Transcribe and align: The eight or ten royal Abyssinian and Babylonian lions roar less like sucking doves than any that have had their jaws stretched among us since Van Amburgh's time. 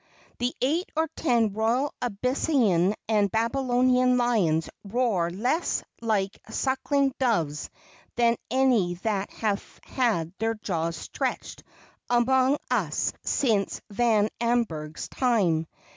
The 0.39 0.55
eight 0.61 0.91
or 0.97 1.07
ten 1.09 1.53
royal 1.53 1.93
Abyssinian 2.01 2.95
and 3.07 3.31
Babylonian 3.31 4.17
lions 4.17 4.67
roar 4.83 5.29
less 5.29 5.83
like 6.01 6.39
sucking 6.49 7.13
doves 7.19 7.69
than 8.15 8.35
any 8.49 8.95
that 9.03 9.29
have 9.29 9.63
had 9.83 10.33
their 10.39 10.55
jaws 10.55 10.95
stretched 10.95 11.61
among 12.09 12.57
us 12.71 13.13
since 13.23 13.79
Van 13.91 14.29
Amburgh's 14.39 15.07
time. 15.07 15.67